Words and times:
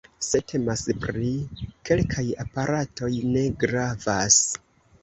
Se 0.27 0.39
temas 0.51 0.83
pri 1.03 1.29
kelkaj 1.91 2.27
aparatoj, 2.47 3.13
ne 3.37 3.47
gravas. 3.67 4.43